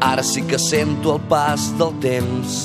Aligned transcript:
Ara 0.00 0.22
sí 0.22 0.42
que 0.42 0.58
sento 0.58 1.14
el 1.16 1.22
pas 1.28 1.70
del 1.78 1.94
temps. 2.04 2.56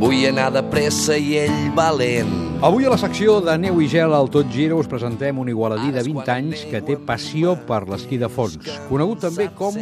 Vull 0.00 0.24
anar 0.28 0.48
de 0.54 0.62
pressa 0.72 1.16
i 1.20 1.36
ell 1.40 1.70
va 1.76 1.90
lent. 1.92 2.32
Avui 2.64 2.86
a 2.88 2.92
la 2.92 2.96
secció 2.96 3.36
de 3.44 3.52
Neu 3.60 3.82
i 3.84 3.88
Gel 3.92 4.14
al 4.16 4.30
Tot 4.32 4.48
Gira 4.52 4.76
us 4.78 4.88
presentem 4.88 5.36
un 5.36 5.50
igualadí 5.52 5.90
de 5.92 6.04
20 6.06 6.32
anys 6.32 6.64
que 6.70 6.80
té 6.80 6.96
passió 6.96 7.52
per 7.68 7.82
l'esquí 7.90 8.16
de 8.16 8.30
fons, 8.32 8.56
conegut 8.88 9.20
també 9.26 9.50
com 9.56 9.76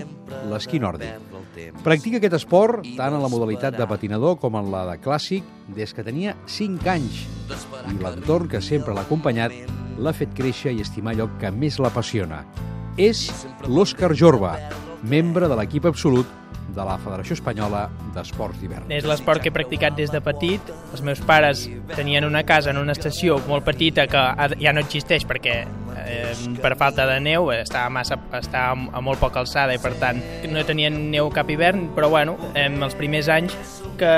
l'esquí 0.51 0.83
nòrdic. 0.83 1.15
Practica 1.87 2.19
aquest 2.19 2.35
esport 2.41 2.83
tant 2.99 3.15
en 3.15 3.23
la 3.23 3.31
modalitat 3.31 3.79
de 3.79 3.87
patinador 3.87 4.41
com 4.43 4.59
en 4.59 4.75
la 4.75 4.83
de 4.91 4.99
clàssic 5.03 5.47
des 5.79 5.95
que 5.95 6.03
tenia 6.03 6.35
5 6.51 6.91
anys 6.91 7.23
i 7.95 7.99
l'entorn 8.03 8.51
que 8.51 8.63
sempre 8.63 8.95
l'ha 8.95 9.07
acompanyat 9.07 9.55
l'ha 9.99 10.17
fet 10.17 10.35
créixer 10.35 10.75
i 10.75 10.83
estimar 10.83 11.15
allò 11.15 11.31
que 11.39 11.55
més 11.55 11.79
l'apassiona. 11.79 12.43
És 13.01 13.27
l'Òscar 13.67 14.13
Jorba, 14.15 14.55
membre 15.03 15.49
de 15.51 15.57
l'equip 15.59 15.87
absolut 15.91 16.29
de 16.75 16.83
la 16.87 16.97
Federació 16.99 17.37
Espanyola 17.37 17.85
d'Esports 18.15 18.59
d'Hivern. 18.61 18.91
És 18.95 19.07
l'esport 19.07 19.43
que 19.43 19.51
he 19.51 19.55
practicat 19.55 19.95
des 19.99 20.11
de 20.11 20.21
petit. 20.25 20.71
Els 20.93 21.03
meus 21.07 21.21
pares 21.27 21.65
tenien 21.95 22.27
una 22.27 22.45
casa 22.47 22.73
en 22.73 22.81
una 22.81 22.95
estació 22.95 23.39
molt 23.49 23.67
petita 23.67 24.07
que 24.11 24.23
ja 24.63 24.75
no 24.75 24.83
existeix 24.83 25.27
perquè 25.27 25.57
eh, 26.05 26.35
per 26.63 26.75
falta 26.81 27.07
de 27.11 27.21
neu 27.23 27.51
estava, 27.55 27.91
massa, 27.95 28.19
estava 28.39 28.75
a 28.75 29.03
molt 29.05 29.23
poca 29.23 29.43
alçada 29.43 29.75
i 29.75 29.83
per 29.83 29.95
tant 30.03 30.21
no 30.51 30.67
tenien 30.67 30.99
neu 31.13 31.31
cap 31.35 31.51
hivern, 31.51 31.89
però 31.95 32.11
bueno, 32.11 32.37
en 32.59 32.83
els 32.83 32.99
primers 32.99 33.31
anys 33.31 33.55
que, 33.99 34.15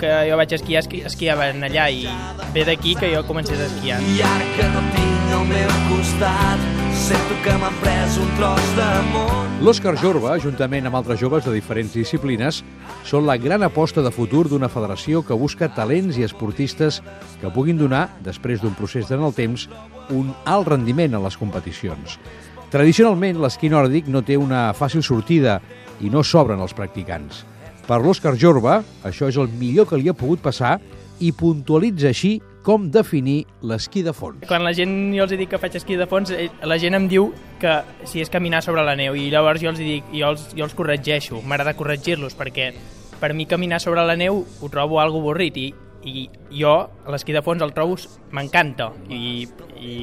que 0.00 0.16
jo 0.30 0.38
vaig 0.38 0.56
esquiar, 0.58 0.84
esqui, 0.84 1.02
esquiaven 1.10 1.66
allà 1.66 1.90
i 1.90 2.06
ve 2.54 2.66
d'aquí 2.66 2.94
que 2.98 3.10
jo 3.14 3.26
comencés 3.26 3.60
a 3.60 3.70
esquiar. 3.70 4.02
I 4.14 4.18
ara 4.30 4.50
que 4.56 4.74
no 4.74 4.88
tinc 4.94 5.38
al 5.40 5.48
meu 5.50 5.78
costat 5.90 6.85
sento 6.96 7.34
que 7.44 7.52
m'han 7.60 7.74
pres 7.82 8.16
un 8.18 8.28
tros 8.38 8.68
de 8.76 8.86
món. 9.12 9.52
L'Òscar 9.64 9.94
Jorba, 10.00 10.36
juntament 10.40 10.88
amb 10.88 10.96
altres 10.98 11.20
joves 11.20 11.44
de 11.44 11.52
diferents 11.54 11.92
disciplines, 11.94 12.62
són 13.06 13.26
la 13.28 13.36
gran 13.40 13.64
aposta 13.66 14.02
de 14.04 14.12
futur 14.14 14.46
d'una 14.48 14.70
federació 14.72 15.22
que 15.26 15.36
busca 15.36 15.68
talents 15.72 16.16
i 16.16 16.24
esportistes 16.26 17.02
que 17.40 17.52
puguin 17.52 17.78
donar, 17.78 18.06
després 18.24 18.62
d'un 18.62 18.74
procés 18.78 19.12
en 19.12 19.24
el 19.26 19.36
temps, 19.36 19.68
un 20.10 20.32
alt 20.44 20.72
rendiment 20.72 21.18
en 21.18 21.24
les 21.24 21.36
competicions. 21.36 22.16
Tradicionalment, 22.72 23.38
l'esquí 23.44 23.70
nòrdic 23.70 24.08
no 24.10 24.24
té 24.26 24.40
una 24.40 24.72
fàcil 24.74 25.04
sortida 25.04 25.60
i 26.00 26.10
no 26.10 26.24
s'obren 26.24 26.60
els 26.64 26.74
practicants. 26.74 27.44
Per 27.86 28.00
l'Òscar 28.02 28.34
Jorba, 28.40 28.80
això 29.06 29.28
és 29.30 29.36
el 29.38 29.52
millor 29.60 29.86
que 29.86 30.00
li 30.00 30.08
ha 30.10 30.16
pogut 30.16 30.42
passar 30.42 30.78
i 31.20 31.30
puntualitza 31.32 32.10
així 32.10 32.38
com 32.66 32.88
definir 32.90 33.44
l'esquí 33.62 34.02
de 34.02 34.10
fons. 34.10 34.42
Quan 34.50 34.64
la 34.66 34.72
gent, 34.74 34.90
jo 35.14 35.22
els 35.22 35.34
dic 35.38 35.52
que 35.52 35.60
faig 35.62 35.76
esquí 35.78 35.94
de 35.94 36.08
fons, 36.10 36.32
eh, 36.34 36.48
la 36.66 36.80
gent 36.82 36.98
em 36.98 37.06
diu 37.06 37.28
que 37.62 37.78
si 38.10 38.18
és 38.24 38.32
caminar 38.32 38.58
sobre 38.66 38.82
la 38.82 38.96
neu 38.98 39.14
i 39.14 39.28
llavors 39.30 39.62
jo 39.62 39.70
els 39.70 39.78
dic, 39.78 40.08
jo 40.10 40.32
els, 40.34 40.48
jo 40.50 40.66
els 40.66 40.74
corregeixo, 40.74 41.38
m'agrada 41.46 41.76
corregir-los 41.78 42.34
perquè 42.34 42.72
per 43.20 43.32
mi 43.38 43.46
caminar 43.46 43.78
sobre 43.80 44.02
la 44.04 44.16
neu 44.18 44.42
ho 44.42 44.68
trobo 44.68 44.98
algo 45.00 45.22
avorrit 45.22 45.56
i, 45.56 45.68
i 46.02 46.26
jo 46.58 46.74
l'esquí 47.12 47.32
de 47.32 47.44
fons 47.46 47.62
el 47.62 47.72
trobo 47.76 47.96
m'encanta 48.34 48.90
i, 49.08 49.46
i, 49.78 49.94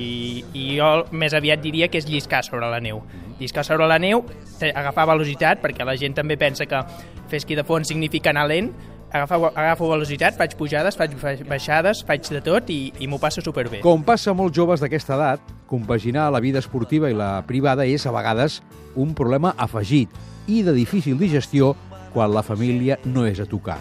i 0.55 0.63
jo 0.77 0.93
més 1.11 1.35
aviat 1.35 1.61
diria 1.61 1.91
que 1.91 1.99
és 1.99 2.07
lliscar 2.09 2.41
sobre 2.47 2.71
la 2.71 2.79
neu 2.81 3.03
lliscar 3.39 3.65
sobre 3.67 3.85
la 3.89 3.99
neu, 3.99 4.23
agafar 4.73 5.05
velocitat 5.11 5.61
perquè 5.61 5.85
la 5.85 5.97
gent 5.99 6.15
també 6.15 6.39
pensa 6.39 6.65
que 6.65 6.81
fer 7.27 7.41
esquí 7.41 7.59
de 7.59 7.67
fons 7.67 7.91
significa 7.91 8.31
anar 8.31 8.47
lent 8.49 8.71
agafo, 9.13 9.51
agafo 9.53 9.89
velocitat, 9.91 10.35
faig 10.37 10.57
pujades, 10.57 10.97
faig 10.97 11.15
baixades, 11.47 12.03
faig 12.05 12.27
de 12.33 12.41
tot 12.43 12.69
i, 12.73 12.91
i 12.99 13.07
m'ho 13.07 13.21
passo 13.21 13.43
superbé. 13.45 13.83
Com 13.85 14.03
passa 14.05 14.33
a 14.33 14.37
molts 14.37 14.57
joves 14.57 14.83
d'aquesta 14.83 15.15
edat, 15.15 15.55
compaginar 15.69 16.31
la 16.33 16.41
vida 16.43 16.61
esportiva 16.63 17.09
i 17.11 17.17
la 17.17 17.37
privada 17.47 17.85
és, 17.85 18.05
a 18.05 18.13
vegades, 18.15 18.61
un 18.95 19.13
problema 19.17 19.53
afegit 19.57 20.11
i 20.47 20.61
de 20.65 20.73
difícil 20.75 21.17
digestió 21.17 21.73
quan 22.13 22.33
la 22.33 22.43
família 22.43 22.99
no 23.05 23.25
és 23.29 23.39
a 23.39 23.49
tocar. 23.49 23.79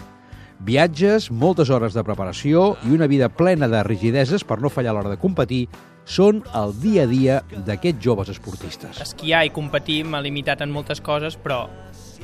Viatges, 0.63 1.27
moltes 1.29 1.69
hores 1.73 1.95
de 1.97 2.05
preparació 2.07 2.77
i 2.87 2.93
una 2.95 3.09
vida 3.11 3.27
plena 3.27 3.67
de 3.67 3.81
rigideses 3.83 4.45
per 4.47 4.61
no 4.63 4.71
fallar 4.71 4.93
a 4.93 4.95
l'hora 4.95 5.11
de 5.11 5.19
competir 5.19 5.65
són 6.05 6.41
el 6.55 6.71
dia 6.79 7.03
a 7.03 7.09
dia 7.09 7.41
d'aquests 7.67 8.03
joves 8.03 8.31
esportistes. 8.31 9.01
Esquiar 9.03 9.43
i 9.47 9.51
competir 9.55 10.03
m'ha 10.07 10.21
limitat 10.23 10.63
en 10.63 10.71
moltes 10.71 11.01
coses, 11.03 11.35
però 11.35 11.65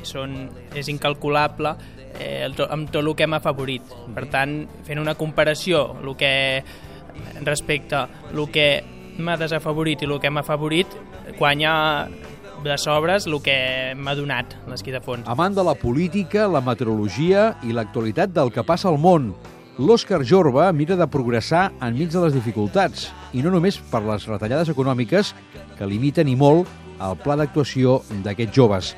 són, 0.02 0.48
és 0.76 0.88
incalculable 0.92 1.74
eh, 2.18 2.48
amb 2.68 2.90
tot 2.90 3.02
el 3.02 3.12
que 3.16 3.28
m'ha 3.28 3.40
favorit. 3.44 3.94
Per 4.14 4.26
tant, 4.32 4.64
fent 4.86 5.02
una 5.02 5.16
comparació, 5.18 5.84
el 6.02 6.16
que 6.20 6.32
respecte 7.44 8.06
el 8.32 8.46
que 8.52 8.68
m'ha 9.20 9.36
desafavorit 9.40 10.02
i 10.02 10.08
el 10.08 10.18
que 10.20 10.32
m'ha 10.32 10.44
favorit, 10.46 10.88
guanya 11.38 12.08
de 12.64 12.76
sobres 12.76 13.26
el 13.26 13.38
que 13.44 13.94
m'ha 13.96 14.14
donat 14.16 14.52
l'esquí 14.68 14.92
de 14.92 15.00
fons. 15.04 15.28
Amant 15.30 15.56
de 15.56 15.64
la 15.64 15.74
política, 15.78 16.46
la 16.48 16.60
meteorologia 16.64 17.54
i 17.64 17.72
l'actualitat 17.76 18.34
del 18.36 18.52
que 18.52 18.64
passa 18.66 18.90
al 18.90 18.98
món, 19.00 19.32
l'Òscar 19.80 20.20
Jorba 20.28 20.68
mira 20.76 20.96
de 20.98 21.08
progressar 21.08 21.70
enmig 21.80 22.10
de 22.12 22.26
les 22.26 22.36
dificultats, 22.36 23.08
i 23.32 23.40
no 23.44 23.52
només 23.54 23.78
per 23.90 24.02
les 24.04 24.26
retallades 24.28 24.68
econòmiques 24.72 25.32
que 25.78 25.88
limiten 25.88 26.28
i 26.28 26.36
molt 26.36 26.68
el 27.00 27.16
pla 27.22 27.38
d'actuació 27.40 28.02
d'aquests 28.24 28.56
joves. 28.56 28.92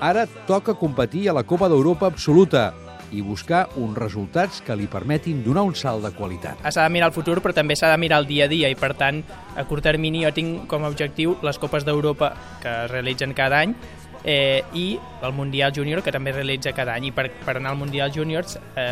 Ara 0.00 0.28
toca 0.46 0.74
competir 0.78 1.26
a 1.28 1.32
la 1.34 1.42
Copa 1.42 1.66
d'Europa 1.66 2.06
absoluta 2.06 2.70
i 3.10 3.22
buscar 3.24 3.64
uns 3.80 3.96
resultats 3.98 4.60
que 4.62 4.76
li 4.76 4.86
permetin 4.86 5.40
donar 5.42 5.64
un 5.66 5.74
salt 5.74 6.04
de 6.04 6.12
qualitat. 6.14 6.60
S'ha 6.62 6.84
de 6.84 6.92
mirar 6.94 7.08
el 7.10 7.16
futur, 7.16 7.40
però 7.42 7.54
també 7.56 7.74
s'ha 7.74 7.90
de 7.90 7.98
mirar 7.98 8.20
el 8.22 8.28
dia 8.28 8.46
a 8.46 8.52
dia 8.52 8.70
i, 8.70 8.76
per 8.78 8.92
tant, 8.94 9.24
a 9.56 9.64
curt 9.66 9.82
termini 9.88 10.22
jo 10.22 10.30
tinc 10.36 10.68
com 10.70 10.84
a 10.84 10.92
objectiu 10.92 11.34
les 11.42 11.58
Copes 11.58 11.88
d'Europa 11.88 12.30
que 12.62 12.74
es 12.84 12.92
realitzen 12.92 13.34
cada 13.34 13.64
any 13.64 13.74
eh, 14.22 14.62
i 14.70 15.00
el 15.24 15.32
Mundial 15.34 15.72
Júnior, 15.74 16.04
que 16.06 16.14
també 16.14 16.30
es 16.30 16.36
realitza 16.36 16.70
cada 16.76 16.94
any. 16.94 17.08
I 17.10 17.14
per, 17.16 17.26
per 17.42 17.56
anar 17.58 17.72
al 17.74 17.80
Mundial 17.80 18.12
Júniors 18.14 18.54
eh, 18.76 18.86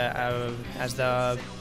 has 0.80 0.96
de 0.98 1.10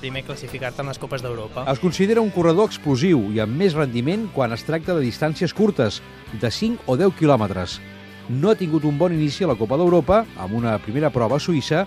primer 0.02 0.24
classificar-te 0.26 0.82
en 0.82 0.90
les 0.90 1.02
Copes 1.02 1.22
d'Europa. 1.22 1.68
Es 1.70 1.84
considera 1.84 2.24
un 2.24 2.34
corredor 2.34 2.72
explosiu 2.72 3.28
i 3.36 3.44
amb 3.44 3.62
més 3.62 3.78
rendiment 3.78 4.26
quan 4.34 4.58
es 4.58 4.66
tracta 4.66 4.98
de 4.98 5.06
distàncies 5.06 5.54
curtes, 5.54 6.02
de 6.34 6.50
5 6.50 6.90
o 6.90 6.98
10 6.98 7.14
quilòmetres 7.20 7.78
no 8.30 8.50
ha 8.50 8.58
tingut 8.58 8.86
un 8.86 8.98
bon 8.98 9.14
inici 9.14 9.46
a 9.46 9.52
la 9.52 9.58
Copa 9.60 9.78
d'Europa 9.78 10.24
amb 10.42 10.56
una 10.58 10.78
primera 10.82 11.12
prova 11.14 11.38
a 11.38 11.44
Suïssa, 11.44 11.86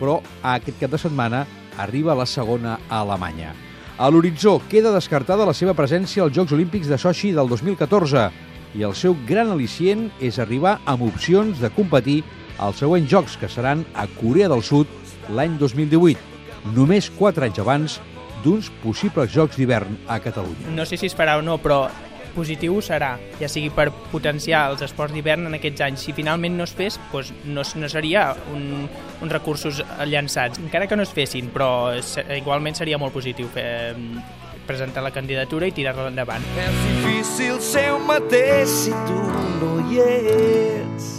però 0.00 0.20
aquest 0.42 0.80
cap 0.80 0.92
de 0.92 1.00
setmana 1.00 1.44
arriba 1.78 2.16
la 2.16 2.26
segona 2.26 2.78
a 2.88 3.00
Alemanya. 3.02 3.52
A 3.96 4.10
l'horitzó 4.12 4.58
queda 4.68 4.92
descartada 4.92 5.46
la 5.48 5.54
seva 5.56 5.72
presència 5.76 6.22
als 6.24 6.34
Jocs 6.36 6.52
Olímpics 6.52 6.88
de 6.88 6.98
Sochi 7.00 7.32
del 7.32 7.48
2014 7.48 8.26
i 8.76 8.84
el 8.84 8.92
seu 8.96 9.16
gran 9.28 9.48
al·licient 9.52 10.10
és 10.20 10.38
arribar 10.38 10.78
amb 10.84 11.06
opcions 11.06 11.60
de 11.62 11.70
competir 11.72 12.22
als 12.58 12.80
següents 12.80 13.08
Jocs, 13.08 13.36
que 13.40 13.48
seran 13.48 13.84
a 13.94 14.06
Corea 14.18 14.48
del 14.52 14.62
Sud 14.64 14.88
l'any 15.32 15.56
2018, 15.60 16.20
només 16.76 17.08
4 17.16 17.48
anys 17.48 17.60
abans 17.64 17.98
d'uns 18.44 18.68
possibles 18.82 19.32
Jocs 19.32 19.56
d'hivern 19.56 19.96
a 20.08 20.20
Catalunya. 20.20 20.72
No 20.76 20.84
sé 20.84 21.00
si 21.00 21.08
es 21.08 21.16
farà 21.16 21.38
o 21.40 21.44
no, 21.44 21.56
però 21.60 21.86
positiu 22.36 22.78
serà, 22.84 23.14
ja 23.40 23.48
sigui 23.50 23.72
per 23.74 23.88
potenciar 24.12 24.66
els 24.70 24.84
esports 24.86 25.16
d'hivern 25.16 25.48
en 25.48 25.58
aquests 25.58 25.84
anys. 25.88 26.06
Si 26.06 26.14
finalment 26.16 26.56
no 26.58 26.68
es 26.68 26.76
fes, 26.76 27.00
doncs 27.12 27.32
no, 27.48 27.64
no 27.80 27.90
seria 27.92 28.28
un, 28.54 28.86
uns 29.24 29.32
recursos 29.32 29.82
llançats, 30.06 30.60
encara 30.62 30.86
que 30.86 30.98
no 30.98 31.06
es 31.06 31.14
fessin, 31.16 31.50
però 31.54 31.70
igualment 32.36 32.78
seria 32.78 33.00
molt 33.00 33.16
positiu 33.16 33.48
fer, 33.52 33.68
presentar 34.66 35.04
la 35.06 35.14
candidatura 35.14 35.68
i 35.70 35.74
tirar-la 35.74 36.10
endavant. 36.12 36.44
És 36.60 36.80
difícil 36.88 37.60
ser 37.64 37.88
un 37.94 38.06
mateix 38.08 38.80
si 38.86 38.96
tu 39.06 39.20
no 39.60 39.76
hi 39.86 40.02
ets 40.04 41.15